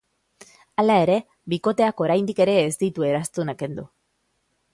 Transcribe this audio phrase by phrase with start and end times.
[0.83, 1.17] Hala ere,
[1.55, 3.87] bikoteak oraindik ere ez ditu eraztunak kendu.